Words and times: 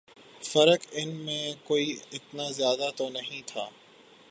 فرق 0.43 0.85
ان 0.91 1.09
میں 1.15 1.53
کوئی 1.63 1.95
اتنا 2.13 2.49
زیادہ 2.51 2.89
تو 2.95 3.09
نہیں 3.09 3.41
تھا 3.45 3.67